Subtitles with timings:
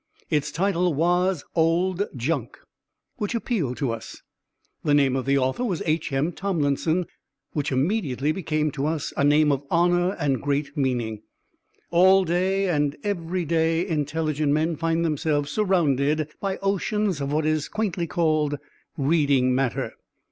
[0.31, 2.57] Its title was "Old Junk,"
[3.17, 4.23] which appealed to us.
[4.83, 6.11] The name of the author was H.
[6.11, 6.31] M.
[6.31, 7.05] Tomlinson,
[7.53, 11.21] which immediately became to us a name of honour and great meaning.
[11.91, 17.67] All day and every day intelligent men find themselves surrounded by oceans of what is
[17.69, 18.57] quaintly called
[18.97, 19.93] "reading matter."